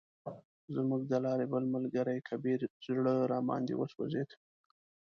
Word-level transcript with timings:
زموږ 0.75 1.01
د 1.07 1.13
لارې 1.25 1.45
بل 1.53 1.63
ملګری 1.75 2.17
کبیر 2.29 2.59
زړه 2.85 3.13
راباندې 3.31 3.73
وسوځید. 3.77 4.29